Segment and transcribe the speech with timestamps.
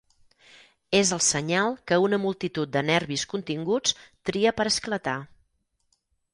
[0.99, 3.95] És el senyal que una multitud de nervis continguts
[4.31, 5.19] tria per esclatar.